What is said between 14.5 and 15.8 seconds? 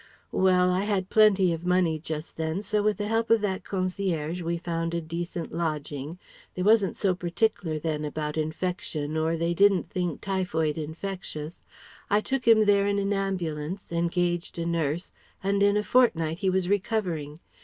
a nurse, and in